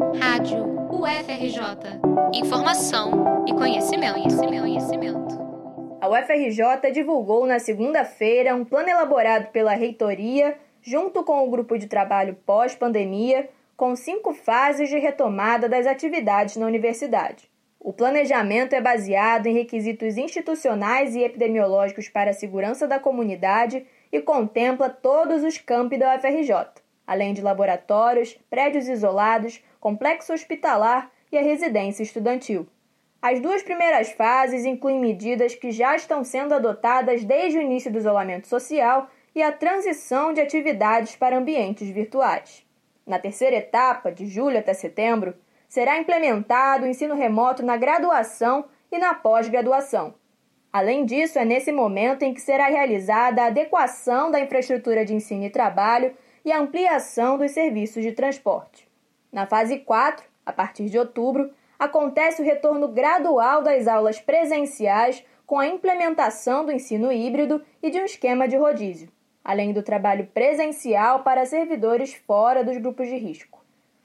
[0.00, 2.00] Rádio UFRJ.
[2.32, 5.38] Informação e conhecimento, conhecimento, conhecimento.
[6.00, 11.86] A UFRJ divulgou na segunda-feira um plano elaborado pela reitoria, junto com o grupo de
[11.86, 17.50] trabalho pós-pandemia, com cinco fases de retomada das atividades na universidade.
[17.78, 24.22] O planejamento é baseado em requisitos institucionais e epidemiológicos para a segurança da comunidade e
[24.22, 31.42] contempla todos os campi da UFRJ, além de laboratórios, prédios isolados, complexo hospitalar e a
[31.42, 32.66] residência estudantil.
[33.22, 37.98] As duas primeiras fases incluem medidas que já estão sendo adotadas desde o início do
[37.98, 42.64] isolamento social e a transição de atividades para ambientes virtuais.
[43.06, 45.34] Na terceira etapa, de julho até setembro,
[45.68, 50.14] será implementado o ensino remoto na graduação e na pós-graduação.
[50.72, 55.44] Além disso, é nesse momento em que será realizada a adequação da infraestrutura de ensino
[55.44, 58.88] e trabalho e ampliação dos serviços de transporte.
[59.32, 65.58] Na fase 4, a partir de outubro, acontece o retorno gradual das aulas presenciais com
[65.58, 69.10] a implementação do ensino híbrido e de um esquema de rodízio,
[69.42, 73.60] além do trabalho presencial para servidores fora dos grupos de risco.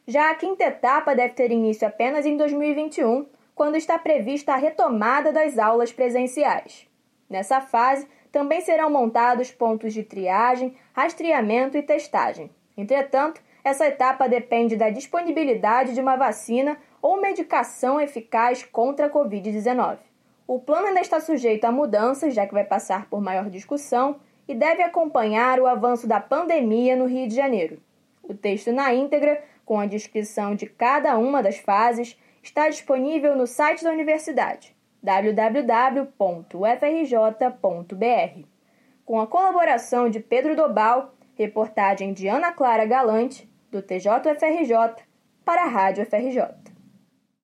[0.07, 5.31] Já a quinta etapa deve ter início apenas em 2021, quando está prevista a retomada
[5.31, 6.87] das aulas presenciais.
[7.29, 12.51] Nessa fase, também serão montados pontos de triagem, rastreamento e testagem.
[12.75, 19.99] Entretanto, essa etapa depende da disponibilidade de uma vacina ou medicação eficaz contra a Covid-19.
[20.45, 24.53] O plano ainda está sujeito a mudanças, já que vai passar por maior discussão e
[24.53, 27.81] deve acompanhar o avanço da pandemia no Rio de Janeiro.
[28.21, 33.47] O texto na íntegra com a descrição de cada uma das fases, está disponível no
[33.47, 34.74] site da universidade
[35.05, 36.15] www.ufrj.br.
[39.05, 45.05] Com a colaboração de Pedro Dobal, reportagem de Ana Clara Galante, do TJFRJ,
[45.45, 46.64] para a Rádio FRJ.